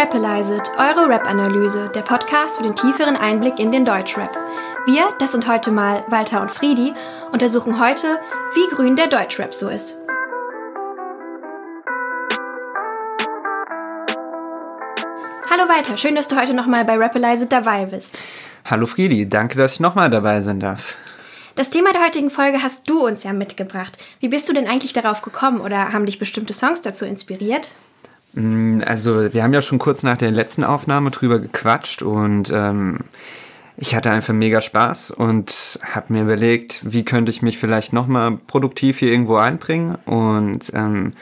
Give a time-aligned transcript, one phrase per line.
[0.00, 4.30] Rapalize It, eure Rap-Analyse, der Podcast für den tieferen Einblick in den Deutschrap.
[4.86, 6.94] Wir, das sind heute mal Walter und Friedi,
[7.32, 8.20] untersuchen heute,
[8.54, 9.96] wie grün der Deutschrap so ist.
[15.50, 18.16] Hallo Walter, schön, dass du heute nochmal bei Rapalize It dabei bist.
[18.66, 20.96] Hallo Friedi, danke, dass ich nochmal dabei sein darf.
[21.56, 23.98] Das Thema der heutigen Folge hast du uns ja mitgebracht.
[24.20, 27.72] Wie bist du denn eigentlich darauf gekommen oder haben dich bestimmte Songs dazu inspiriert?
[28.38, 33.00] Mm, also, wir haben ja schon kurz nach der letzten Aufnahme drüber gequatscht und ähm,
[33.76, 38.38] ich hatte einfach mega Spaß und habe mir überlegt, wie könnte ich mich vielleicht nochmal
[38.46, 41.14] produktiv hier irgendwo einbringen und ähm,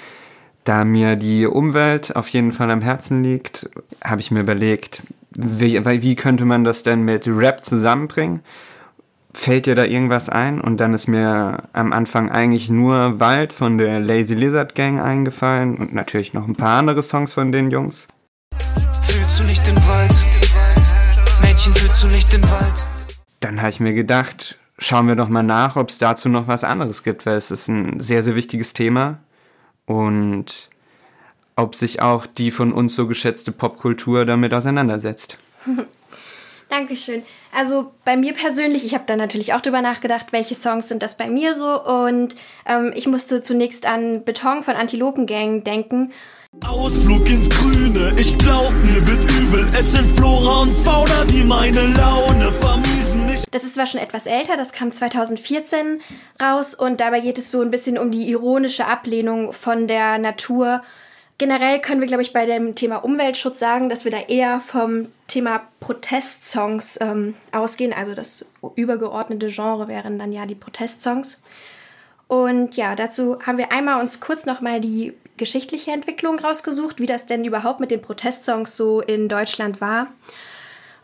[0.64, 3.70] da mir die Umwelt auf jeden Fall am Herzen liegt,
[4.05, 8.41] habe ich mir überlegt, wie, wie könnte man das denn mit Rap zusammenbringen?
[9.36, 10.60] Fällt dir da irgendwas ein?
[10.60, 15.77] Und dann ist mir am Anfang eigentlich nur Wald von der Lazy Lizard Gang eingefallen
[15.77, 18.08] und natürlich noch ein paar andere Songs von den Jungs.
[19.02, 20.12] Fühlst du nicht den Wald?
[21.42, 22.84] Mädchen, fühlst du nicht den Wald?
[23.41, 26.64] Dann habe ich mir gedacht, schauen wir doch mal nach, ob es dazu noch was
[26.64, 29.18] anderes gibt, weil es ist ein sehr, sehr wichtiges Thema
[29.84, 30.70] und
[31.56, 35.39] ob sich auch die von uns so geschätzte Popkultur damit auseinandersetzt.
[36.69, 37.22] Dankeschön.
[37.53, 41.17] Also bei mir persönlich, ich habe da natürlich auch drüber nachgedacht, welche Songs sind das
[41.17, 41.83] bei mir so.
[41.83, 42.34] Und
[42.67, 46.12] ähm, ich musste zunächst an Beton von Antilopengang denken.
[46.64, 49.69] Ausflug ins Grüne, ich glaub mir wird übel.
[49.78, 53.27] Es sind Flora und Fauna, die meine Laune vermiesen.
[53.51, 56.01] Das ist zwar schon etwas älter, das kam 2014
[56.42, 60.83] raus und dabei geht es so ein bisschen um die ironische Ablehnung von der Natur
[61.39, 65.09] Generell können wir, glaube ich, bei dem Thema Umweltschutz sagen, dass wir da eher vom
[65.27, 67.92] Thema Protestsongs ähm, ausgehen.
[67.92, 71.42] Also das übergeordnete Genre wären dann ja die Protestsongs.
[72.27, 77.27] Und ja, dazu haben wir einmal uns kurz nochmal die geschichtliche Entwicklung rausgesucht, wie das
[77.27, 80.09] denn überhaupt mit den Protestsongs so in Deutschland war.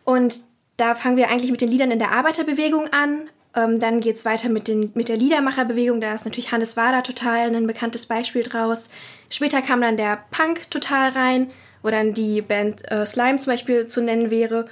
[0.04, 0.40] Und
[0.78, 3.28] da fangen wir eigentlich mit den Liedern in der Arbeiterbewegung an.
[3.54, 6.00] Ähm, dann geht es weiter mit, den, mit der Liedermacherbewegung.
[6.00, 8.88] Da ist natürlich Hannes Wader total ein bekanntes Beispiel draus.
[9.30, 11.50] Später kam dann der Punk total rein,
[11.82, 14.66] wo dann die Band äh, Slime zum Beispiel zu nennen wäre.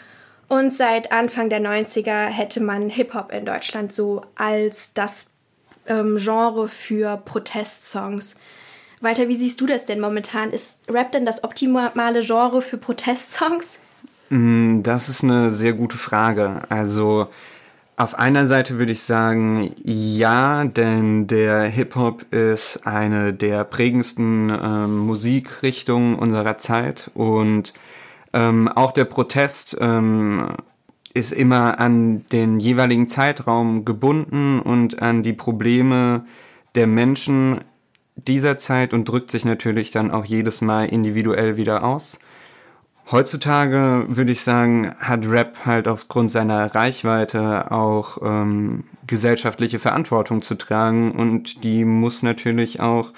[0.48, 5.32] Und seit Anfang der 90er hätte man Hip-Hop in Deutschland so als das
[5.86, 8.36] ähm, Genre für Protestsongs.
[9.00, 10.50] Walter, wie siehst du das denn momentan?
[10.50, 13.78] Ist Rap denn das optimale Genre für Protestsongs?
[14.28, 16.62] Mm, das ist eine sehr gute Frage.
[16.68, 17.28] Also
[18.00, 25.00] auf einer Seite würde ich sagen, ja, denn der Hip-Hop ist eine der prägendsten ähm,
[25.00, 27.74] Musikrichtungen unserer Zeit und
[28.32, 30.48] ähm, auch der Protest ähm,
[31.12, 36.24] ist immer an den jeweiligen Zeitraum gebunden und an die Probleme
[36.74, 37.60] der Menschen
[38.16, 42.18] dieser Zeit und drückt sich natürlich dann auch jedes Mal individuell wieder aus.
[43.10, 50.54] Heutzutage würde ich sagen, hat Rap halt aufgrund seiner Reichweite auch ähm, gesellschaftliche Verantwortung zu
[50.54, 53.12] tragen und die muss natürlich auch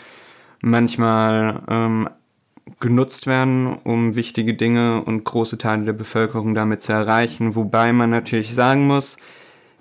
[0.62, 2.08] manchmal ähm,
[2.80, 7.54] genutzt werden, um wichtige Dinge und große Teile der Bevölkerung damit zu erreichen.
[7.54, 9.18] Wobei man natürlich sagen muss,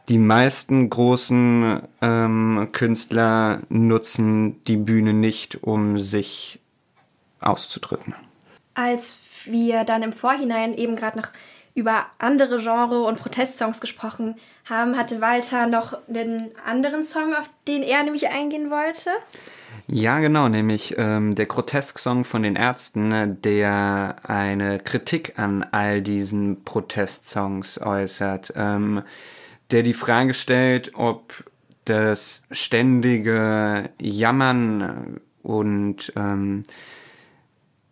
[0.10, 6.60] die meisten großen ähm, Künstler nutzen die Bühne nicht, um sich
[7.40, 8.14] auszudrücken.
[8.74, 11.30] Als wir dann im Vorhinein eben gerade noch
[11.74, 14.36] über andere Genre und Protestsongs gesprochen
[14.66, 19.10] haben, hatte Walter noch einen anderen Song, auf den er nämlich eingehen wollte.
[19.88, 26.64] Ja, genau, nämlich ähm, der Grotesk-Song von den Ärzten, der eine Kritik an all diesen
[26.64, 29.02] Protestsongs äußert, ähm,
[29.72, 31.44] der die Frage stellt, ob
[31.86, 36.64] das ständige Jammern und ähm,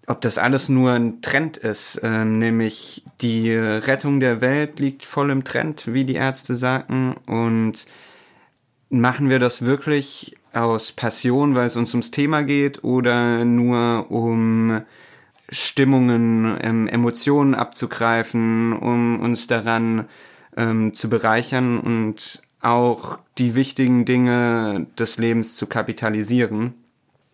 [0.10, 5.30] ob das alles nur ein Trend ist, ähm, nämlich die Rettung der Welt liegt voll
[5.30, 7.86] im Trend, wie die Ärzte sagten, und
[8.90, 14.82] machen wir das wirklich aus Passion, weil es uns ums Thema geht, oder nur um
[15.50, 20.08] Stimmungen, ähm, Emotionen abzugreifen, um uns daran
[20.58, 26.74] ähm, zu bereichern und auch die wichtigen Dinge des Lebens zu kapitalisieren.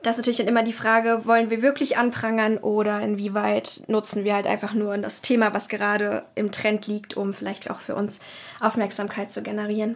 [0.06, 4.36] Das ist natürlich dann immer die Frage, wollen wir wirklich anprangern oder inwieweit nutzen wir
[4.36, 8.20] halt einfach nur das Thema, was gerade im Trend liegt, um vielleicht auch für uns
[8.60, 9.96] Aufmerksamkeit zu generieren.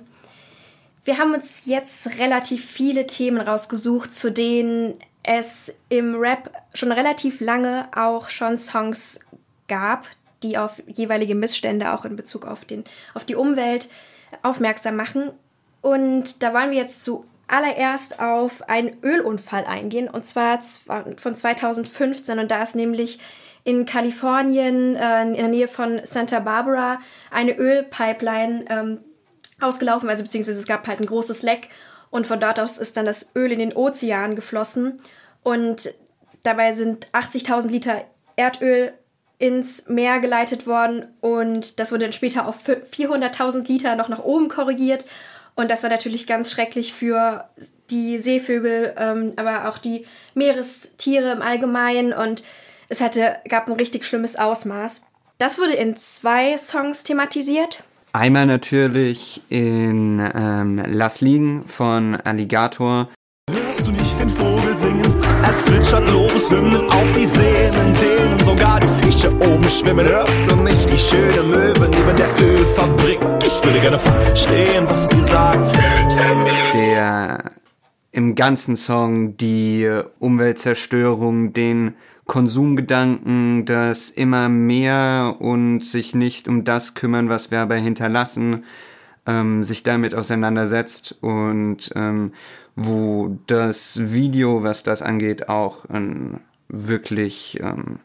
[1.06, 7.40] Wir haben uns jetzt relativ viele Themen rausgesucht, zu denen es im Rap schon relativ
[7.40, 9.20] lange auch schon Songs
[9.68, 10.08] gab,
[10.42, 12.84] die auf jeweilige Missstände auch in Bezug auf, den,
[13.14, 13.90] auf die Umwelt
[14.42, 15.34] aufmerksam machen.
[15.82, 22.40] Und da wollen wir jetzt zu allererst auf einen Ölunfall eingehen, und zwar von 2015.
[22.40, 23.20] Und da ist nämlich
[23.64, 27.00] in Kalifornien äh, in der Nähe von Santa Barbara
[27.30, 29.00] eine Ölpipeline ähm,
[29.60, 31.70] ausgelaufen, also beziehungsweise es gab halt ein großes Leck
[32.10, 35.02] und von dort aus ist dann das Öl in den Ozean geflossen
[35.44, 35.94] und
[36.44, 38.06] dabei sind 80.000 Liter
[38.36, 38.94] Erdöl
[39.38, 44.50] ins Meer geleitet worden und das wurde dann später auf 400.000 Liter noch nach oben
[44.50, 45.06] korrigiert
[45.56, 47.46] und das war natürlich ganz schrecklich für
[47.90, 52.44] die Seevögel, ähm, aber auch die Meerestiere im Allgemeinen und
[52.90, 55.04] es hatte, gab ein richtig schlimmes Ausmaß.
[55.38, 57.84] Das wurde in zwei Songs thematisiert.
[58.12, 63.10] Einmal natürlich in ähm, Lass liegen von Alligator.
[63.52, 65.04] Hörst du nicht den Vogel singen?
[65.44, 70.08] Er zwitschert Lobeshymnen auf die Seen, in denen sogar die Fische oben schwimmen.
[70.08, 72.49] Hörst du nicht die schöne Möwe neben der Ölfabrik?
[73.80, 75.80] Würde gerne verstehen, was die sagt.
[76.74, 77.52] Der
[78.12, 79.90] im ganzen Song die
[80.20, 81.96] Umweltzerstörung, den
[82.26, 88.66] Konsumgedanken, das immer mehr und sich nicht um das kümmern, was wir aber hinterlassen,
[89.26, 92.34] ähm, sich damit auseinandersetzt und ähm,
[92.76, 98.00] wo das Video, was das angeht, auch ein wirklich ähm,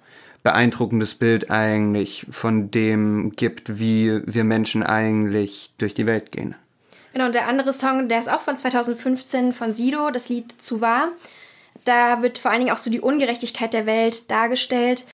[0.44, 6.54] beeindruckendes Bild eigentlich von dem gibt, wie wir Menschen eigentlich durch die Welt gehen.
[7.12, 10.80] Genau, und der andere Song, der ist auch von 2015 von Sido, das Lied Zu
[10.80, 11.08] wahr.
[11.84, 15.06] Da wird vor allen Dingen auch so die Ungerechtigkeit der Welt dargestellt.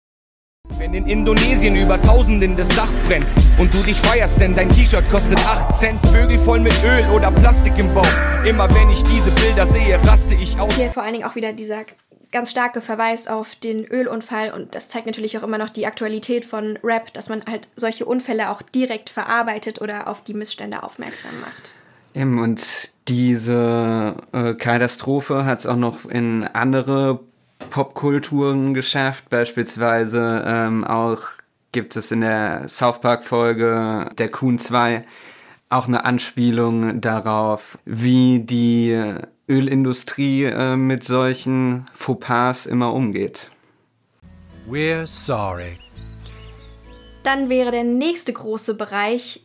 [0.79, 3.27] Wenn in Indonesien über Tausenden das Dach brennt
[3.59, 7.31] und du dich feierst, denn dein T-Shirt kostet 8 Cent, Vögel voll mit Öl oder
[7.31, 8.07] Plastik im Bauch.
[8.45, 10.75] Immer wenn ich diese Bilder sehe, raste ich aus.
[10.75, 11.85] Hier vor allen Dingen auch wieder dieser
[12.33, 16.45] ganz starke Verweis auf den Ölunfall und das zeigt natürlich auch immer noch die Aktualität
[16.45, 21.33] von Rap, dass man halt solche Unfälle auch direkt verarbeitet oder auf die Missstände aufmerksam
[21.41, 21.75] macht.
[22.15, 27.21] Eben, und diese äh, Katastrophe hat es auch noch in andere
[27.71, 29.29] Popkulturen geschafft.
[29.29, 31.23] Beispielsweise ähm, auch
[31.73, 35.05] gibt es in der South Park-Folge der Kuhn 2
[35.69, 39.15] auch eine Anspielung darauf, wie die
[39.51, 43.51] Ölindustrie äh, mit solchen Fauxpas immer umgeht.
[44.69, 45.79] We're sorry.
[47.25, 49.45] Dann wäre der nächste große Bereich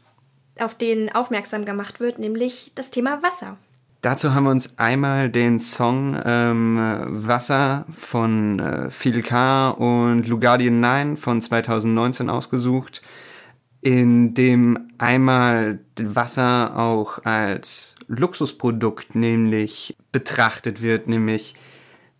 [0.59, 3.57] auf den aufmerksam gemacht wird, nämlich das Thema Wasser.
[4.01, 6.77] Dazu haben wir uns einmal den Song ähm,
[7.07, 9.69] Wasser von äh, Phil K.
[9.69, 13.01] und Lugardian 9 von 2019 ausgesucht,
[13.85, 21.53] in dem einmal Wasser auch als Luxusprodukt nämlich betrachtet wird, nämlich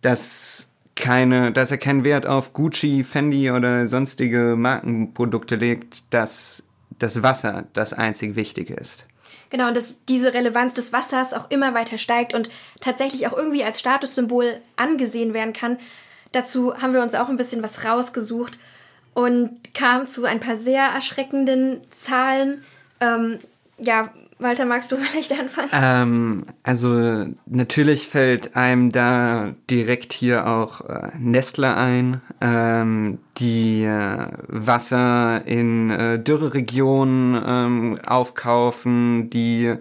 [0.00, 6.62] dass keine, dass er keinen Wert auf Gucci, Fendi oder sonstige Markenprodukte legt, dass
[7.00, 9.04] das Wasser das einzig Wichtige ist.
[9.50, 12.48] Genau, und dass diese Relevanz des Wassers auch immer weiter steigt und
[12.80, 15.78] tatsächlich auch irgendwie als Statussymbol angesehen werden kann.
[16.30, 18.56] Dazu haben wir uns auch ein bisschen was rausgesucht
[19.16, 22.62] und kamen zu ein paar sehr erschreckenden Zahlen.
[23.00, 23.38] Ähm,
[23.78, 25.70] ja, Walter, magst du vielleicht anfangen?
[25.72, 34.26] Ähm, also natürlich fällt einem da direkt hier auch äh, Nestle ein, ähm, die äh,
[34.48, 39.76] Wasser in äh, Dürreregionen ähm, aufkaufen, die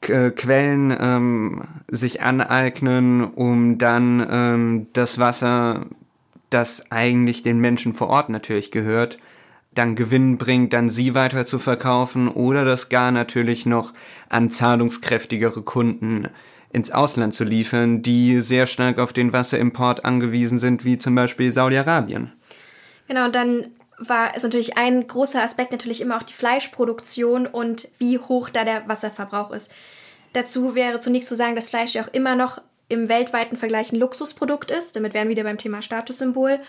[0.00, 5.84] äh, Quellen ähm, sich aneignen, um dann ähm, das Wasser,
[6.54, 9.18] das eigentlich den Menschen vor Ort natürlich gehört,
[9.74, 13.92] dann Gewinn bringt, dann sie weiter zu verkaufen oder das gar natürlich noch
[14.28, 16.28] an zahlungskräftigere Kunden
[16.72, 21.50] ins Ausland zu liefern, die sehr stark auf den Wasserimport angewiesen sind, wie zum Beispiel
[21.50, 22.32] Saudi-Arabien.
[23.08, 23.66] Genau, und dann
[23.98, 28.64] war es natürlich ein großer Aspekt natürlich immer auch die Fleischproduktion und wie hoch da
[28.64, 29.72] der Wasserverbrauch ist.
[30.32, 33.96] Dazu wäre zunächst zu sagen, dass Fleisch ja auch immer noch im weltweiten Vergleich ein
[33.96, 34.96] Luxusprodukt ist.
[34.96, 36.60] Damit wären wir wieder beim Thema Statussymbol.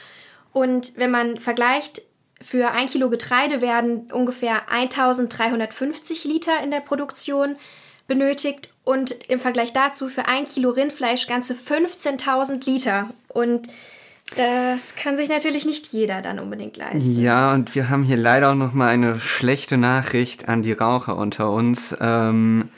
[0.51, 2.03] Und wenn man vergleicht,
[2.41, 7.55] für ein Kilo Getreide werden ungefähr 1350 Liter in der Produktion
[8.07, 13.09] benötigt und im Vergleich dazu für ein Kilo Rindfleisch ganze 15.000 Liter.
[13.29, 13.69] Und
[14.35, 17.19] das kann sich natürlich nicht jeder dann unbedingt leisten.
[17.19, 21.17] Ja, und wir haben hier leider auch noch mal eine schlechte Nachricht an die Raucher
[21.17, 21.95] unter uns.
[21.99, 22.69] Ähm,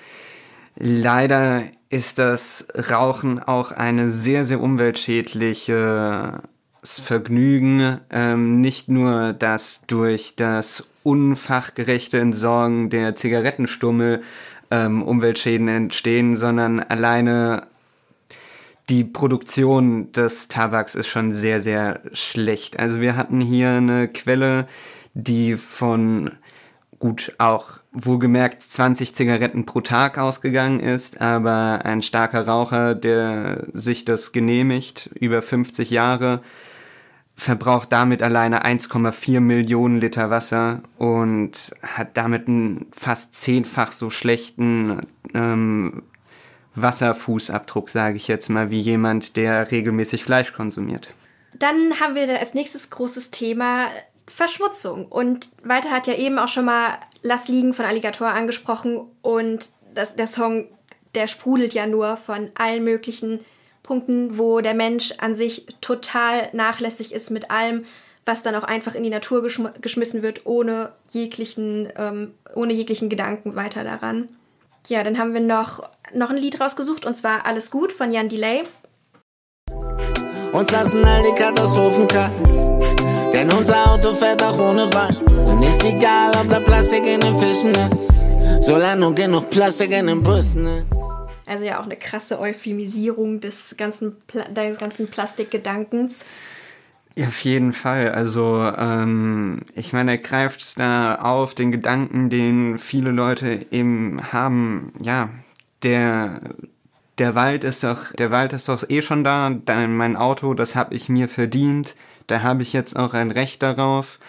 [0.78, 6.42] leider ist das Rauchen auch eine sehr, sehr umweltschädliche
[6.84, 14.22] Vergnügen ähm, nicht nur, dass durch das unfachgerechte Entsorgen der Zigarettenstummel
[14.72, 17.68] ähm, Umweltschäden entstehen, sondern alleine
[18.90, 22.78] die Produktion des Tabaks ist schon sehr, sehr schlecht.
[22.78, 24.68] Also wir hatten hier eine Quelle,
[25.14, 26.32] die von
[27.00, 34.06] gut auch wohlgemerkt 20 Zigaretten pro Tag ausgegangen ist, aber ein starker Raucher, der sich
[34.06, 36.42] das genehmigt über 50 Jahre,
[37.36, 45.02] verbraucht damit alleine 1,4 Millionen Liter Wasser und hat damit einen fast zehnfach so schlechten
[45.34, 46.04] ähm,
[46.76, 51.14] Wasserfußabdruck, sage ich jetzt mal, wie jemand, der regelmäßig Fleisch konsumiert.
[51.58, 53.88] Dann haben wir als nächstes großes Thema
[54.28, 55.06] Verschmutzung.
[55.08, 59.02] Und Walter hat ja eben auch schon mal Lass liegen von Alligator angesprochen.
[59.22, 60.68] Und das, der Song,
[61.16, 63.44] der sprudelt ja nur von allen möglichen
[63.82, 67.86] Punkten, wo der Mensch an sich total nachlässig ist mit allem,
[68.26, 73.10] was dann auch einfach in die Natur geschm geschmissen wird, ohne jeglichen, ähm, ohne jeglichen
[73.10, 74.30] Gedanken weiter daran.
[74.88, 78.30] Ja, dann haben wir noch, noch ein Lied rausgesucht und zwar Alles gut von Jan
[78.30, 78.64] Delay.
[80.52, 82.75] Uns lassen all die Katastrophen kalt.
[83.36, 85.22] Denn unser Auto fährt auch ohne Wand.
[85.46, 88.66] Und ist egal, ob da Plastik in den Fischen ist.
[88.66, 90.86] Solange nur genug Plastik in den Brüsten ist.
[91.46, 96.26] Also ja auch eine krasse Euphemisierung des ganzen, Pla des ganzen Plastikgedankens.
[97.18, 98.14] Ja, auf jeden Fall.
[98.14, 104.94] Also ähm, ich meine, er greift da auf den Gedanken, den viele Leute eben haben.
[105.02, 105.28] Ja,
[105.84, 106.40] der
[107.18, 109.50] der Wald ist doch, der Wald ist doch eh schon da.
[109.50, 111.96] Dann mein Auto, das habe ich mir verdient.
[112.28, 114.20] Da habe ich jetzt auch ein Recht darauf.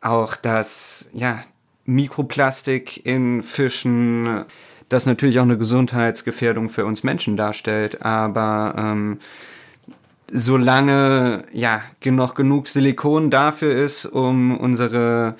[0.00, 1.40] Auch das, ja,
[1.84, 4.44] Mikroplastik in Fischen,
[4.88, 8.02] das natürlich auch eine Gesundheitsgefährdung für uns Menschen darstellt.
[8.02, 9.18] Aber ähm,
[10.32, 15.36] solange ja noch genug Silikon dafür ist, um unsere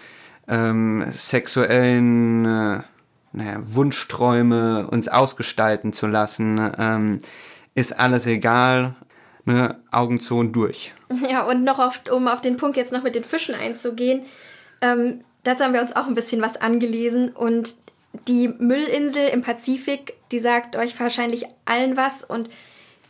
[0.48, 2.80] ähm, sexuellen äh,
[3.32, 7.20] naja, Wunschträume uns ausgestalten zu lassen, ähm,
[7.74, 8.96] ist alles egal.
[9.50, 10.94] Ne, Augen zu und durch.
[11.28, 14.22] Ja, und noch oft, um auf den Punkt jetzt noch mit den Fischen einzugehen,
[14.80, 17.74] ähm, dazu haben wir uns auch ein bisschen was angelesen und
[18.28, 22.48] die Müllinsel im Pazifik, die sagt euch wahrscheinlich allen was und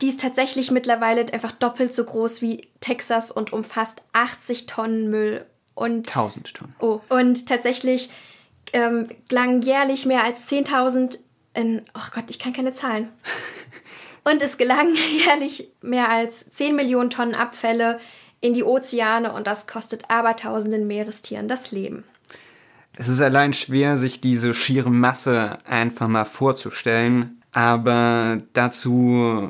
[0.01, 5.45] die ist tatsächlich mittlerweile einfach doppelt so groß wie Texas und umfasst 80 Tonnen Müll.
[5.75, 6.75] Und, 1000 Tonnen.
[6.79, 8.09] Oh, und tatsächlich
[8.73, 11.19] ähm, gelangen jährlich mehr als 10.000
[11.53, 13.09] in, oh Gott, ich kann keine Zahlen.
[14.23, 17.99] und es gelangen jährlich mehr als 10 Millionen Tonnen Abfälle
[18.39, 22.03] in die Ozeane und das kostet abertausenden Meerestieren das Leben.
[22.97, 29.49] Es ist allein schwer, sich diese schiere Masse einfach mal vorzustellen, aber dazu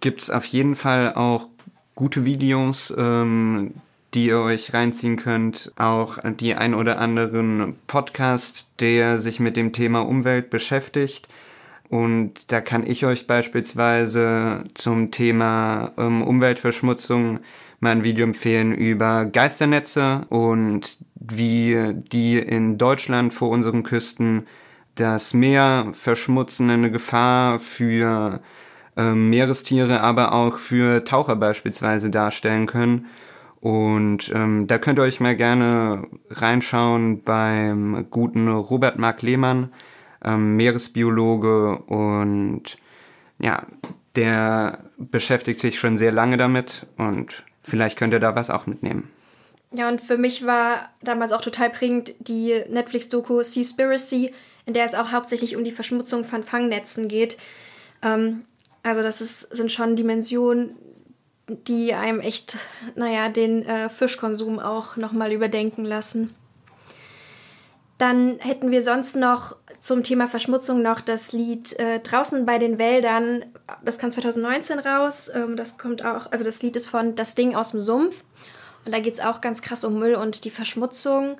[0.00, 1.48] gibt es auf jeden Fall auch
[1.94, 3.74] gute Videos, ähm,
[4.14, 5.72] die ihr euch reinziehen könnt.
[5.76, 11.28] Auch die ein oder anderen Podcast, der sich mit dem Thema Umwelt beschäftigt.
[11.92, 17.40] Und da kann ich euch beispielsweise zum Thema ähm, Umweltverschmutzung
[17.80, 24.46] mal ein Video empfehlen über Geisternetze und wie die in Deutschland vor unseren Küsten
[24.94, 28.40] das Meer verschmutzen, eine Gefahr für
[28.96, 33.04] ähm, Meerestiere, aber auch für Taucher beispielsweise darstellen können.
[33.60, 39.72] Und ähm, da könnt ihr euch mal gerne reinschauen beim guten Robert Mark Lehmann,
[40.24, 42.78] ähm, Meeresbiologe und
[43.38, 43.66] ja,
[44.14, 49.10] der beschäftigt sich schon sehr lange damit und vielleicht könnt ihr da was auch mitnehmen.
[49.74, 54.32] Ja, und für mich war damals auch total prägend die Netflix-Doku Seaspiracy,
[54.66, 57.38] in der es auch hauptsächlich um die Verschmutzung von Fangnetzen geht.
[58.02, 58.42] Ähm,
[58.82, 60.76] also das ist, sind schon Dimensionen,
[61.48, 62.58] die einem echt,
[62.96, 66.34] naja, den äh, Fischkonsum auch nochmal überdenken lassen.
[68.02, 72.76] Dann hätten wir sonst noch zum Thema Verschmutzung noch das Lied äh, Draußen bei den
[72.76, 73.44] Wäldern.
[73.84, 75.30] Das kam 2019 raus.
[75.32, 78.24] Ähm, das kommt auch, also das Lied ist von Das Ding aus dem Sumpf.
[78.84, 81.36] Und da geht es auch ganz krass um Müll und die Verschmutzung.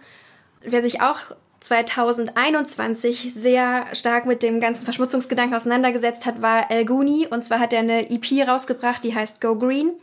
[0.61, 1.19] Wer sich auch
[1.59, 7.27] 2021 sehr stark mit dem ganzen Verschmutzungsgedanken auseinandergesetzt hat, war El Guni.
[7.29, 9.95] Und zwar hat er eine EP rausgebracht, die heißt Go Green.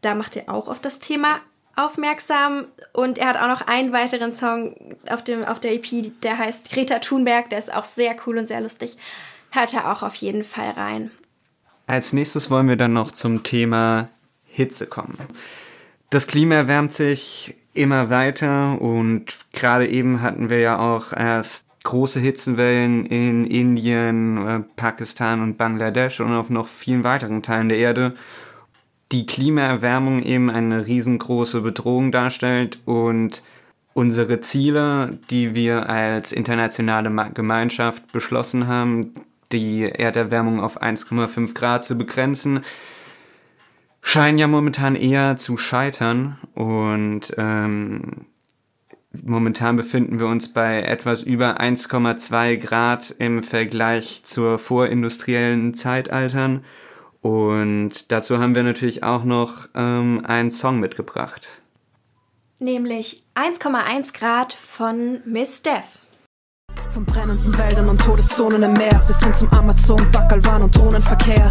[0.00, 1.40] Da macht er auch auf das Thema
[1.76, 2.66] aufmerksam.
[2.92, 4.74] Und er hat auch noch einen weiteren Song
[5.08, 7.50] auf, dem, auf der EP, der heißt Greta Thunberg.
[7.50, 8.96] Der ist auch sehr cool und sehr lustig.
[9.50, 11.10] Hört er auch auf jeden Fall rein.
[11.86, 14.08] Als nächstes wollen wir dann noch zum Thema
[14.44, 15.18] Hitze kommen.
[16.10, 22.20] Das Klima erwärmt sich immer weiter und gerade eben hatten wir ja auch erst große
[22.20, 28.14] Hitzewellen in Indien, äh, Pakistan und Bangladesch und auf noch vielen weiteren Teilen der Erde.
[29.12, 33.42] Die Klimaerwärmung eben eine riesengroße Bedrohung darstellt und
[33.92, 39.12] unsere Ziele, die wir als internationale Gemeinschaft beschlossen haben,
[39.52, 42.60] die Erderwärmung auf 1,5 Grad zu begrenzen,
[44.00, 48.26] scheinen ja momentan eher zu scheitern und ähm,
[49.12, 56.64] momentan befinden wir uns bei etwas über 1,2 Grad im Vergleich zur vorindustriellen Zeitaltern
[57.22, 61.48] Und dazu haben wir natürlich auch noch ähm, einen Song mitgebracht.
[62.58, 65.98] Nämlich 1,1 Grad von Miss Def.
[66.90, 71.48] Von brennenden Wäldern und Todeszonen im Meer bis hin zum Amazon, Bacalwan und Drohnenverkehr.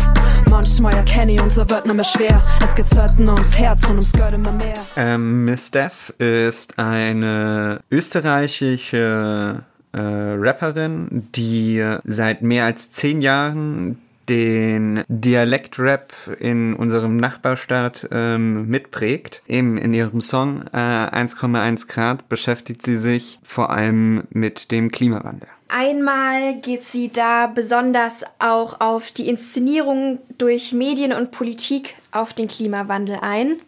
[0.50, 2.44] Manchmal erkenne ich unser wird nur mehr schwer.
[2.62, 4.86] Es geht selten ums Herz und ums Geld immer mehr.
[4.98, 9.64] Ähm, Miss Def ist eine österreichische
[9.94, 19.44] äh, Rapperin, die seit mehr als zehn Jahren den Dialektrap in unserem Nachbarstaat ähm, mitprägt.
[19.48, 25.48] Eben in ihrem Song äh, 1,1 Grad beschäftigt sie sich vor allem mit dem Klimawandel.
[25.68, 32.50] Einmal geht sie da besonders auch auf die Inszenierung durch Medien und Politik auf den
[32.50, 33.62] Klimawandel ein.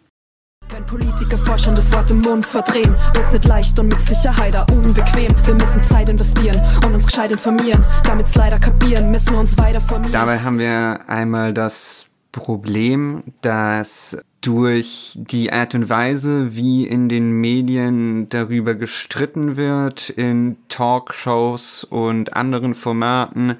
[0.70, 4.66] Wenn Politiker forschern das Wort im Mund verdrehen, wird's nicht leicht und mit Sicherheit auch
[4.68, 5.34] unbequem.
[5.44, 7.84] Wir müssen Zeit investieren und uns gescheit informieren.
[8.04, 10.12] Damit's leider kapieren, müssen wir uns weiter formieren.
[10.12, 17.30] Dabei haben wir einmal das Problem, dass durch die Art und Weise, wie in den
[17.40, 23.56] Medien darüber gestritten wird, in Talkshows und anderen Formaten,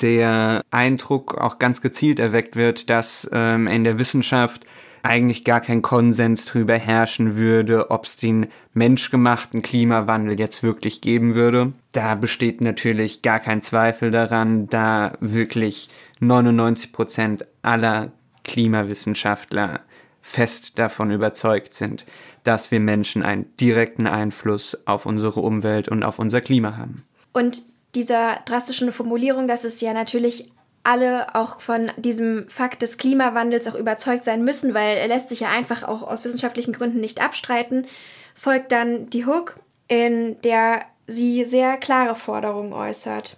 [0.00, 4.64] der Eindruck auch ganz gezielt erweckt wird, dass ähm, in der Wissenschaft
[5.02, 11.34] eigentlich gar kein Konsens darüber herrschen würde, ob es den menschgemachten Klimawandel jetzt wirklich geben
[11.34, 11.72] würde.
[11.92, 15.88] Da besteht natürlich gar kein Zweifel daran, da wirklich
[16.20, 18.12] 99 Prozent aller
[18.44, 19.80] Klimawissenschaftler
[20.22, 22.06] fest davon überzeugt sind,
[22.44, 27.04] dass wir Menschen einen direkten Einfluss auf unsere Umwelt und auf unser Klima haben.
[27.32, 27.62] Und
[27.94, 30.50] dieser drastischen Formulierung, dass es ja natürlich
[30.82, 35.40] alle auch von diesem Fakt des Klimawandels auch überzeugt sein müssen, weil er lässt sich
[35.40, 37.86] ja einfach auch aus wissenschaftlichen Gründen nicht abstreiten,
[38.34, 39.56] folgt dann die Hook,
[39.88, 43.36] in der sie sehr klare Forderungen äußert.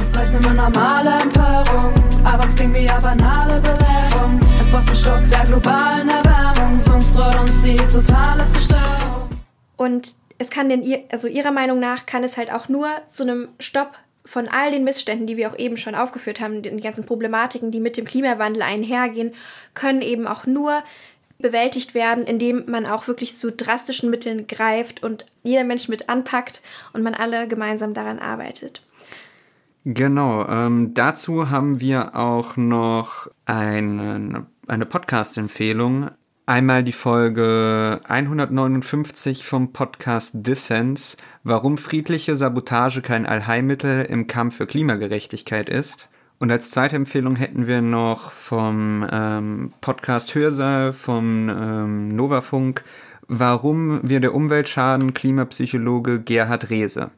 [0.00, 1.94] Es reicht eine normale Empörung,
[2.24, 4.40] aber es klingt wie eine banale Belehrung.
[4.60, 9.28] Es braucht einen Stopp der globalen Erwärmung, sonst droht uns die totale Zerstörung.
[9.76, 13.48] Und es kann denn, also ihrer Meinung nach, kann es halt auch nur zu einem
[13.58, 13.98] Stopp
[14.30, 17.80] von all den Missständen, die wir auch eben schon aufgeführt haben, die ganzen Problematiken, die
[17.80, 19.32] mit dem Klimawandel einhergehen,
[19.74, 20.84] können eben auch nur
[21.38, 26.62] bewältigt werden, indem man auch wirklich zu drastischen Mitteln greift und jeder Mensch mit anpackt
[26.92, 28.82] und man alle gemeinsam daran arbeitet.
[29.84, 36.10] Genau, ähm, dazu haben wir auch noch einen, eine Podcast-Empfehlung.
[36.50, 44.66] Einmal die Folge 159 vom Podcast Dissens, warum friedliche Sabotage kein Allheilmittel im Kampf für
[44.66, 46.08] Klimagerechtigkeit ist.
[46.40, 52.82] Und als zweite Empfehlung hätten wir noch vom ähm, Podcast Hörsaal vom ähm, Novafunk,
[53.28, 57.12] warum wir der Umweltschaden Klimapsychologe Gerhard Rehse.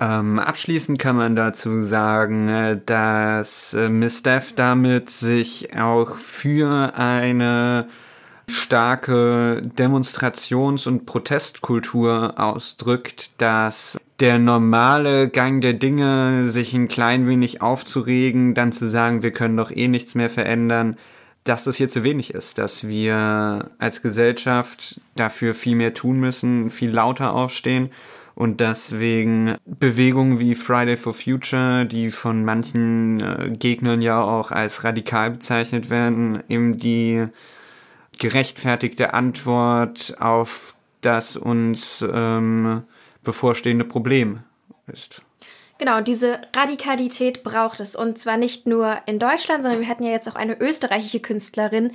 [0.00, 7.88] Ähm, abschließend kann man dazu sagen, dass äh, Miss Def damit sich auch für eine
[8.50, 17.62] starke Demonstrations- und Protestkultur ausdrückt, dass der normale Gang der Dinge, sich ein klein wenig
[17.62, 20.96] aufzuregen, dann zu sagen, wir können doch eh nichts mehr verändern,
[21.44, 26.70] dass das hier zu wenig ist, dass wir als Gesellschaft dafür viel mehr tun müssen,
[26.70, 27.90] viel lauter aufstehen
[28.34, 34.84] und deswegen Bewegungen wie Friday for Future, die von manchen äh, Gegnern ja auch als
[34.84, 37.26] radikal bezeichnet werden, eben die
[38.20, 42.84] gerechtfertigte Antwort auf das uns ähm,
[43.24, 44.40] bevorstehende Problem
[44.86, 45.22] ist.
[45.78, 47.96] Genau, diese Radikalität braucht es.
[47.96, 51.92] Und zwar nicht nur in Deutschland, sondern wir hatten ja jetzt auch eine österreichische Künstlerin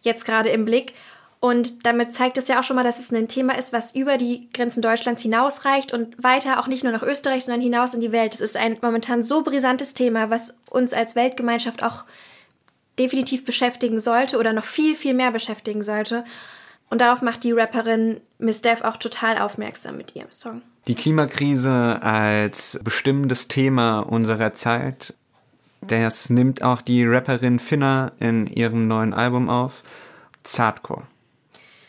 [0.00, 0.94] jetzt gerade im Blick.
[1.38, 4.16] Und damit zeigt es ja auch schon mal, dass es ein Thema ist, was über
[4.16, 8.12] die Grenzen Deutschlands hinausreicht und weiter auch nicht nur nach Österreich, sondern hinaus in die
[8.12, 8.32] Welt.
[8.32, 12.04] Es ist ein momentan so brisantes Thema, was uns als Weltgemeinschaft auch
[12.98, 16.24] definitiv beschäftigen sollte oder noch viel, viel mehr beschäftigen sollte.
[16.88, 20.62] Und darauf macht die Rapperin Miss Dev auch total aufmerksam mit ihrem Song.
[20.86, 25.14] Die Klimakrise als bestimmendes Thema unserer Zeit,
[25.80, 29.82] das nimmt auch die Rapperin Finna in ihrem neuen Album auf,
[30.44, 31.02] Zartcore.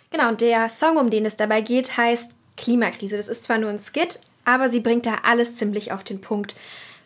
[0.09, 3.17] Genau, und der Song, um den es dabei geht, heißt Klimakrise.
[3.17, 6.55] Das ist zwar nur ein Skit, aber sie bringt da alles ziemlich auf den Punkt,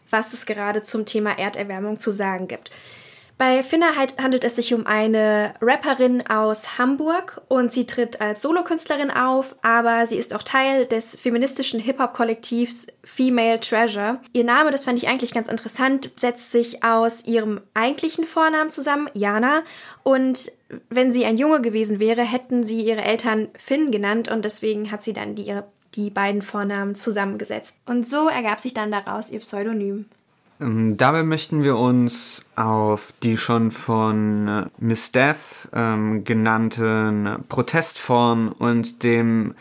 [0.09, 2.71] was es gerade zum Thema Erderwärmung zu sagen gibt.
[3.41, 9.09] Bei Finna handelt es sich um eine Rapperin aus Hamburg und sie tritt als Solokünstlerin
[9.09, 14.19] auf, aber sie ist auch Teil des feministischen Hip-Hop-Kollektivs Female Treasure.
[14.33, 19.09] Ihr Name, das fand ich eigentlich ganz interessant, setzt sich aus ihrem eigentlichen Vornamen zusammen,
[19.15, 19.63] Jana,
[20.03, 20.51] und
[20.91, 25.01] wenn sie ein Junge gewesen wäre, hätten sie ihre Eltern Finn genannt und deswegen hat
[25.01, 25.51] sie dann die,
[25.95, 27.81] die beiden Vornamen zusammengesetzt.
[27.87, 30.05] Und so ergab sich dann daraus ihr Pseudonym.
[30.61, 38.53] Ähm, Dabei möchten wir uns auf die schon von äh, Miss Death ähm, genannten Protestform
[38.57, 39.55] und dem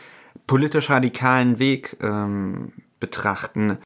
[0.46, 3.78] politisch radikalen Weg ähm, betrachten.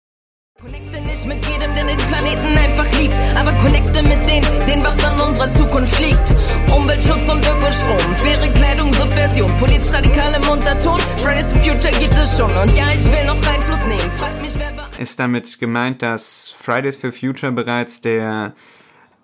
[0.60, 5.04] Connecte nicht mit jedem, der den Planeten einfach liebt, aber connecte mit denen, denen was
[5.04, 6.72] an unserer Zukunft liegt.
[6.74, 12.38] Umweltschutz und Ökostrom, faire Kleidung, Subversion, politisch radikal im Unterton, Fridays for Future gibt es
[12.38, 14.10] schon und ja, ich will noch Einfluss nehmen.
[14.16, 14.83] Fragt mich, wer war.
[14.98, 18.54] Ist damit gemeint, dass Fridays for Future bereits der,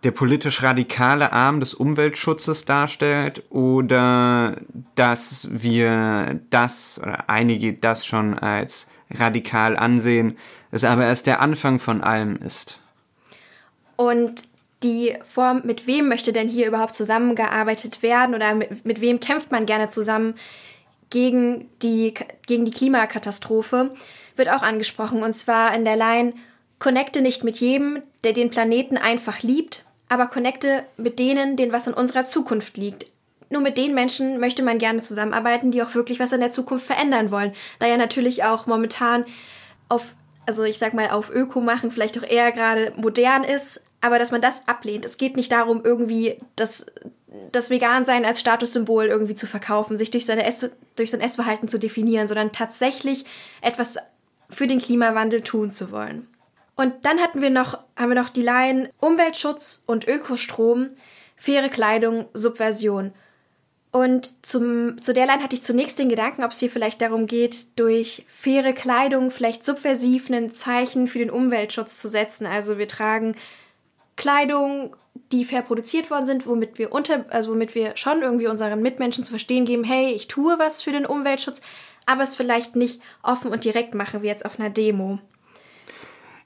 [0.02, 4.56] der politisch radikale Arm des Umweltschutzes darstellt oder
[4.96, 10.36] dass wir das oder einige das schon als radikal ansehen,
[10.72, 12.80] es aber erst der Anfang von allem ist?
[13.96, 14.42] Und
[14.82, 19.52] die Form, mit wem möchte denn hier überhaupt zusammengearbeitet werden oder mit, mit wem kämpft
[19.52, 20.34] man gerne zusammen
[21.10, 22.14] gegen die,
[22.46, 23.90] gegen die Klimakatastrophe,
[24.40, 25.22] wird auch angesprochen.
[25.22, 26.32] Und zwar in der Line,
[26.80, 31.86] connecte nicht mit jedem, der den Planeten einfach liebt, aber connecte mit denen, denen was
[31.86, 33.06] in unserer Zukunft liegt.
[33.50, 36.86] Nur mit den Menschen möchte man gerne zusammenarbeiten, die auch wirklich was in der Zukunft
[36.86, 37.52] verändern wollen.
[37.78, 39.24] Da ja natürlich auch momentan
[39.88, 40.14] auf,
[40.46, 44.30] also ich sag mal, auf Öko machen vielleicht auch eher gerade modern ist, aber dass
[44.30, 45.04] man das ablehnt.
[45.04, 46.86] Es geht nicht darum, irgendwie das,
[47.52, 51.78] das Vegan-Sein als Statussymbol irgendwie zu verkaufen, sich durch, seine Ess, durch sein Essverhalten zu
[51.78, 53.26] definieren, sondern tatsächlich
[53.60, 53.98] etwas
[54.50, 56.26] für den Klimawandel tun zu wollen.
[56.76, 60.90] Und dann hatten wir noch, haben wir noch die Line Umweltschutz und Ökostrom,
[61.36, 63.12] faire Kleidung, Subversion.
[63.92, 67.26] Und zum, zu der Line hatte ich zunächst den Gedanken, ob es hier vielleicht darum
[67.26, 72.46] geht, durch faire Kleidung vielleicht subversiv ein Zeichen für den Umweltschutz zu setzen.
[72.46, 73.34] Also wir tragen
[74.16, 74.94] Kleidung,
[75.32, 79.24] die fair produziert worden sind, womit wir unter, also womit wir schon irgendwie unseren Mitmenschen
[79.24, 81.60] zu verstehen geben, hey, ich tue was für den Umweltschutz,
[82.10, 85.20] aber es vielleicht nicht offen und direkt machen wie jetzt auf einer Demo.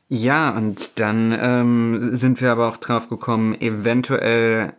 [0.09, 4.75] Ja, und dann ähm, sind wir aber auch drauf gekommen, eventuell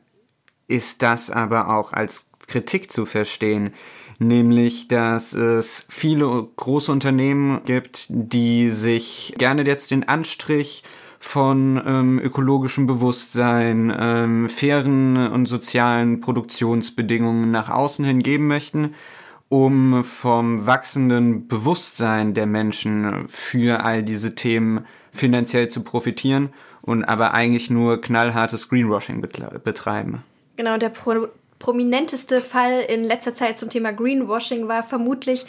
[0.68, 3.74] ist das aber auch als Kritik zu verstehen,
[4.20, 10.84] nämlich dass es viele große Unternehmen gibt, die sich gerne jetzt den Anstrich
[11.20, 18.94] von ähm, ökologischem Bewusstsein, ähm, fairen und sozialen Produktionsbedingungen nach außen hin geben möchten,
[19.50, 26.50] um vom wachsenden Bewusstsein der Menschen für all diese Themen finanziell zu profitieren
[26.82, 30.24] und aber eigentlich nur knallhartes Greenwashing betreiben.
[30.58, 31.28] Genau, der pro
[31.58, 35.46] prominenteste Fall in letzter Zeit zum Thema Greenwashing war vermutlich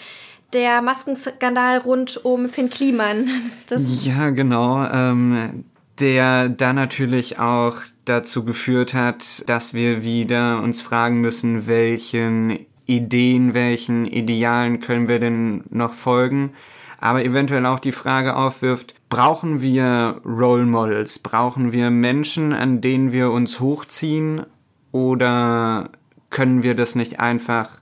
[0.52, 3.28] der Maskenskandal rund um Finn Kliman.
[3.66, 4.87] Das ja, genau.
[4.87, 5.64] Ähm,
[5.98, 13.55] der da natürlich auch dazu geführt hat, dass wir wieder uns fragen müssen, welchen Ideen,
[13.55, 16.53] welchen Idealen können wir denn noch folgen?
[16.99, 21.18] Aber eventuell auch die Frage aufwirft, brauchen wir Role Models?
[21.18, 24.46] Brauchen wir Menschen, an denen wir uns hochziehen?
[24.92, 25.90] Oder
[26.31, 27.81] können wir das nicht einfach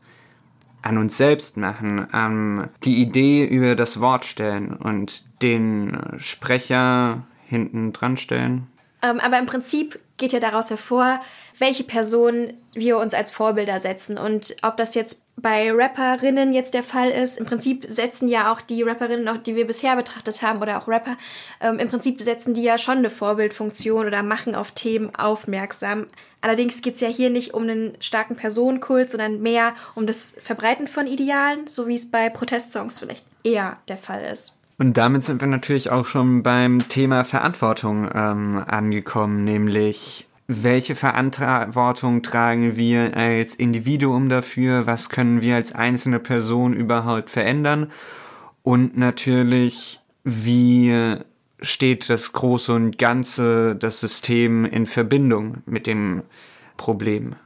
[0.82, 7.92] an uns selbst machen, an die Idee über das Wort stellen und den Sprecher hinten
[7.92, 8.66] dran stellen?
[9.04, 11.20] Ähm, aber im Prinzip geht ja daraus hervor,
[11.58, 14.16] welche Personen wir uns als Vorbilder setzen.
[14.16, 18.62] Und ob das jetzt bei Rapperinnen jetzt der Fall ist, im Prinzip setzen ja auch
[18.62, 21.18] die Rapperinnen, auch die wir bisher betrachtet haben, oder auch Rapper,
[21.60, 26.06] ähm, im Prinzip setzen die ja schon eine Vorbildfunktion oder machen auf Themen aufmerksam.
[26.40, 30.86] Allerdings geht es ja hier nicht um einen starken Personenkult, sondern mehr um das Verbreiten
[30.86, 34.54] von Idealen, so wie es bei Protestsongs vielleicht eher der Fall ist.
[34.76, 42.22] Und damit sind wir natürlich auch schon beim Thema Verantwortung ähm, angekommen, nämlich welche Verantwortung
[42.22, 47.90] tragen wir als Individuum dafür, was können wir als einzelne Person überhaupt verändern
[48.62, 51.16] und natürlich, wie
[51.60, 56.22] steht das Große und Ganze, das System in Verbindung mit dem
[56.76, 57.36] Problem.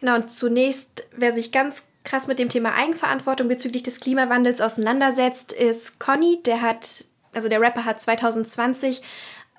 [0.00, 5.52] Genau, und zunächst, wer sich ganz krass mit dem Thema Eigenverantwortung bezüglich des Klimawandels auseinandersetzt,
[5.52, 6.40] ist Conny.
[6.44, 9.02] Der hat, also der Rapper hat 2020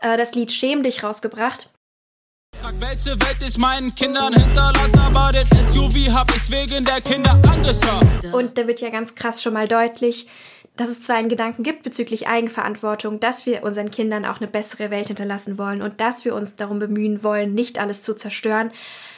[0.01, 1.69] äh, das Lied Schäm dich rausgebracht.
[2.61, 7.31] Frag, welche Welt ich meinen Kindern hinterlasse, aber den SUV hab ich wegen der Kinder
[7.49, 8.33] angeschaut.
[8.33, 10.27] Und da wird ja ganz krass schon mal deutlich,
[10.77, 14.89] dass es zwar einen Gedanken gibt bezüglich Eigenverantwortung, dass wir unseren Kindern auch eine bessere
[14.89, 18.71] Welt hinterlassen wollen und dass wir uns darum bemühen wollen, nicht alles zu zerstören,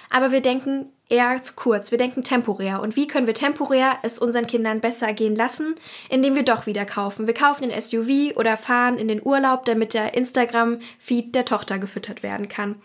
[0.10, 2.82] aber wir denken eher zu kurz, wir denken temporär.
[2.82, 5.76] Und wie können wir temporär es unseren Kindern besser gehen lassen,
[6.10, 7.28] indem wir doch wieder kaufen?
[7.28, 12.24] Wir kaufen den SUV oder fahren in den Urlaub, damit der Instagram-Feed der Tochter gefüttert
[12.24, 12.76] werden kann.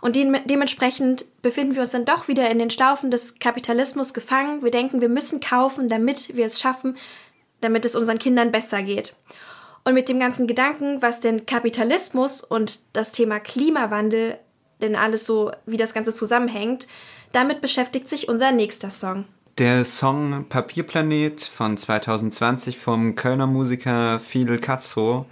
[0.00, 4.62] Und de dementsprechend befinden wir uns dann doch wieder in den Staufen des Kapitalismus gefangen.
[4.62, 6.96] Wir denken, wir müssen kaufen, damit wir es schaffen,
[7.60, 9.14] damit es unseren Kindern besser geht.
[9.84, 14.38] Und mit dem ganzen Gedanken, was den Kapitalismus und das Thema Klimawandel
[14.80, 16.86] denn alles so, wie das Ganze zusammenhängt,
[17.32, 19.24] damit beschäftigt sich unser nächster Song.
[19.58, 25.26] Der Song Papierplanet von 2020 vom Kölner Musiker Fidel Castro,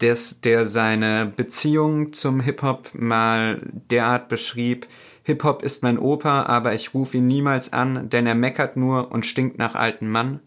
[0.00, 3.60] des, der seine Beziehung zum Hip-Hop mal
[3.90, 4.86] derart beschrieb,
[5.24, 9.26] Hip-Hop ist mein Opa, aber ich rufe ihn niemals an, denn er meckert nur und
[9.26, 10.40] stinkt nach alten Mann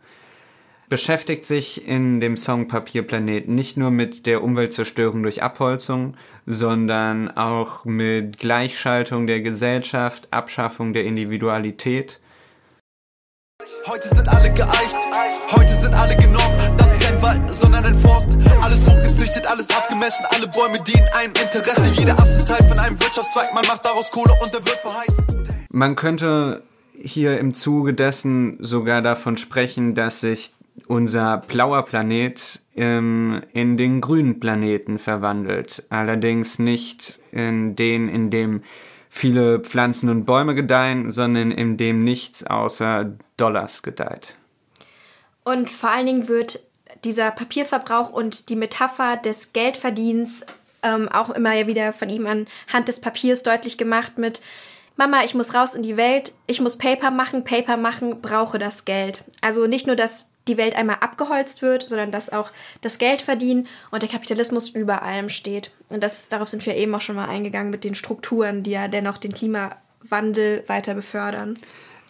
[0.92, 7.86] beschäftigt sich in dem Song Papierplanet nicht nur mit der Umweltzerstörung durch Abholzung, sondern auch
[7.86, 12.20] mit Gleichschaltung der Gesellschaft, Abschaffung der Individualität.
[13.88, 14.98] Heute sind alle geeicht,
[15.52, 16.60] heute sind alle genommen.
[16.78, 18.34] Das ist kein Wald, sondern ein Forst.
[18.62, 21.88] Alles hochgezüchtet, alles abgemessen, alle Bäume dienen einem Interesse.
[21.94, 25.22] Jeder Ast ist Teil von einem Wirtschaftszweig, man macht daraus Kohle und der wird verheizt.
[25.70, 26.64] Man könnte
[27.02, 30.52] hier im Zuge dessen sogar davon sprechen, dass sich
[30.88, 35.86] unser blauer Planet ähm, in den grünen Planeten verwandelt.
[35.90, 38.64] Allerdings nicht in den, in dem
[39.10, 44.36] viele Pflanzen und Bäume gedeihen, sondern in dem nichts außer Dollars gedeiht.
[45.44, 46.60] Und vor allen Dingen wird
[47.04, 50.46] dieser Papierverbrauch und die Metapher des Geldverdienens
[50.84, 54.42] ähm, auch immer wieder von ihm anhand des Papiers deutlich gemacht mit
[54.98, 58.86] Mama, ich muss raus in die Welt, ich muss Paper machen, Paper machen, brauche das
[58.86, 59.24] Geld.
[59.42, 62.52] Also nicht nur, dass die Welt einmal abgeholzt wird, sondern dass auch
[62.82, 65.72] das Geld verdienen und der Kapitalismus über allem steht.
[65.90, 68.88] Und das, darauf sind wir eben auch schon mal eingegangen mit den Strukturen, die ja
[68.88, 71.56] dennoch den Klimawandel weiter befördern.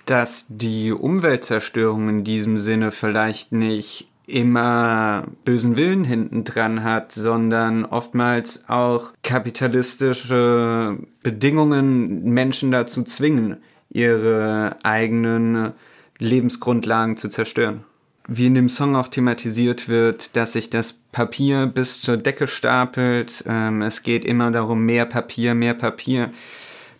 [0.05, 7.83] Dass die Umweltzerstörung in diesem Sinne vielleicht nicht immer bösen Willen hinten dran hat, sondern
[7.85, 13.57] oftmals auch kapitalistische Bedingungen Menschen dazu zwingen,
[13.89, 15.73] ihre eigenen
[16.17, 17.83] Lebensgrundlagen zu zerstören
[18.27, 23.43] wie in dem Song auch thematisiert wird, dass sich das Papier bis zur Decke stapelt.
[23.47, 26.31] Ähm, es geht immer darum, mehr Papier, mehr Papier.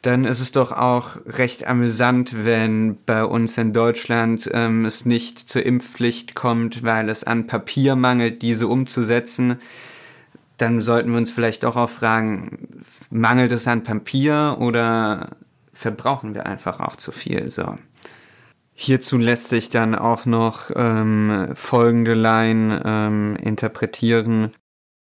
[0.02, 5.38] Dann ist es doch auch recht amüsant, wenn bei uns in Deutschland ähm, es nicht
[5.38, 9.60] zur Impfpflicht kommt, weil es an Papier mangelt, diese umzusetzen.
[10.58, 15.30] Dann sollten wir uns vielleicht doch auch fragen, mangelt es an Papier oder
[15.74, 17.50] verbrauchen wir einfach auch zu viel?
[17.50, 17.78] So.
[18.84, 24.56] Hierzu lässt sich dann auch noch ähm, folgende Line ähm, interpretieren.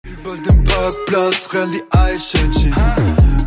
[0.06, 2.72] Über dem Parkplatz rennen die Eichhörnchen,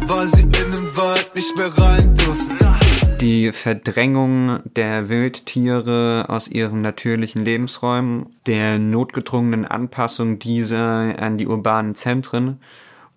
[0.05, 2.57] weil sie in den Wald nicht mehr rein dürfen.
[3.21, 11.95] Die Verdrängung der Wildtiere aus ihren natürlichen Lebensräumen, der notgedrungenen Anpassung dieser an die urbanen
[11.95, 12.59] Zentren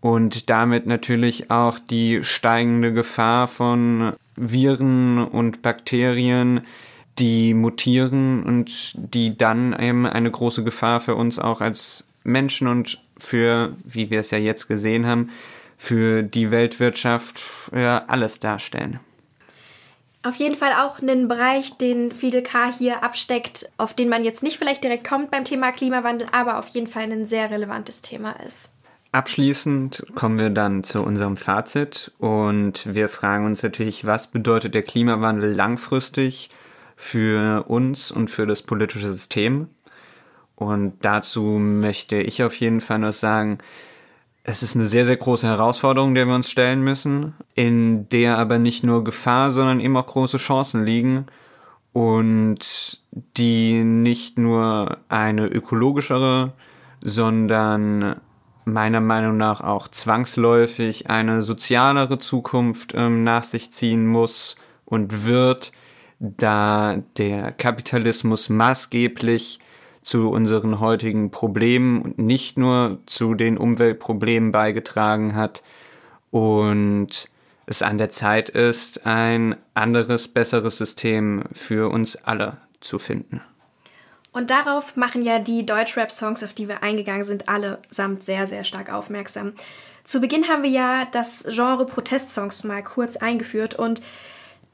[0.00, 6.60] und damit natürlich auch die steigende Gefahr von Viren und Bakterien,
[7.18, 13.02] die mutieren und die dann eben eine große Gefahr für uns auch als Menschen und
[13.18, 15.30] für, wie wir es ja jetzt gesehen haben,
[15.76, 17.40] für die Weltwirtschaft
[17.74, 19.00] ja, alles darstellen.
[20.22, 22.70] Auf jeden Fall auch einen Bereich, den Fidel K.
[22.70, 26.68] hier absteckt, auf den man jetzt nicht vielleicht direkt kommt beim Thema Klimawandel, aber auf
[26.68, 28.74] jeden Fall ein sehr relevantes Thema ist.
[29.12, 34.82] Abschließend kommen wir dann zu unserem Fazit und wir fragen uns natürlich, was bedeutet der
[34.82, 36.50] Klimawandel langfristig
[37.00, 39.68] für uns und für das politische System.
[40.54, 43.56] Und dazu möchte ich auf jeden Fall nur sagen,
[44.44, 48.58] es ist eine sehr, sehr große Herausforderung, der wir uns stellen müssen, in der aber
[48.58, 51.24] nicht nur Gefahr, sondern eben auch große Chancen liegen
[51.94, 53.00] und
[53.38, 56.52] die nicht nur eine ökologischere,
[57.02, 58.20] sondern
[58.66, 65.72] meiner Meinung nach auch zwangsläufig eine sozialere Zukunft ähm, nach sich ziehen muss und wird,
[66.20, 69.58] da der Kapitalismus maßgeblich
[70.02, 75.62] zu unseren heutigen Problemen und nicht nur zu den Umweltproblemen beigetragen hat
[76.30, 77.28] und
[77.66, 83.40] es an der Zeit ist, ein anderes, besseres System für uns alle zu finden.
[84.32, 88.92] Und darauf machen ja die Deutschrap-Songs, auf die wir eingegangen sind, allesamt sehr, sehr stark
[88.92, 89.52] aufmerksam.
[90.04, 94.02] Zu Beginn haben wir ja das Genre Protestsongs mal kurz eingeführt und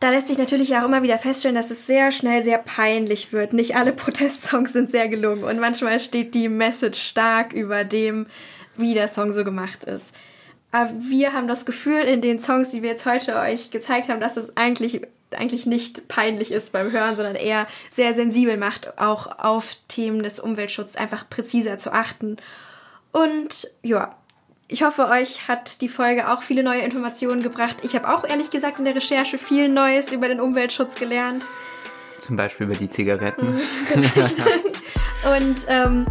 [0.00, 3.52] da lässt sich natürlich auch immer wieder feststellen, dass es sehr schnell sehr peinlich wird.
[3.52, 8.26] Nicht alle Protestsongs sind sehr gelungen und manchmal steht die Message stark über dem,
[8.76, 10.14] wie der Song so gemacht ist.
[10.70, 14.20] Aber wir haben das Gefühl in den Songs, die wir jetzt heute euch gezeigt haben,
[14.20, 19.38] dass es eigentlich, eigentlich nicht peinlich ist beim Hören, sondern eher sehr sensibel macht, auch
[19.38, 22.36] auf Themen des Umweltschutzes einfach präziser zu achten.
[23.12, 24.14] Und ja,
[24.68, 27.78] ich hoffe, euch hat die Folge auch viele neue Informationen gebracht.
[27.82, 31.44] Ich habe auch ehrlich gesagt in der Recherche viel Neues über den Umweltschutz gelernt.
[32.20, 33.60] Zum Beispiel über die Zigaretten.
[33.94, 34.04] Mhm,
[35.38, 36.06] Und ähm,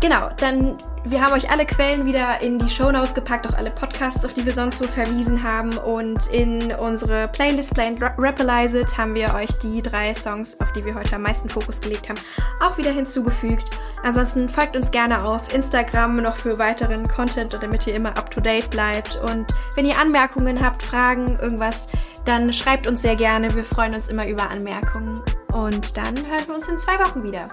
[0.00, 0.78] genau, dann
[1.08, 4.44] wir haben euch alle Quellen wieder in die Shownotes gepackt, auch alle Podcasts, auf die
[4.44, 5.76] wir sonst so verwiesen haben.
[5.78, 10.84] Und in unsere Playlist Plain Rapalize It haben wir euch die drei Songs, auf die
[10.84, 12.18] wir heute am meisten Fokus gelegt haben,
[12.60, 13.78] auch wieder hinzugefügt.
[14.02, 18.40] Ansonsten folgt uns gerne auf Instagram noch für weiteren Content, damit ihr immer up to
[18.40, 19.20] date bleibt.
[19.30, 21.86] Und wenn ihr Anmerkungen habt, Fragen, irgendwas,
[22.24, 23.54] dann schreibt uns sehr gerne.
[23.54, 25.20] Wir freuen uns immer über Anmerkungen.
[25.52, 27.46] Und dann hören wir uns in zwei Wochen wieder.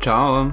[0.00, 0.50] Ciao.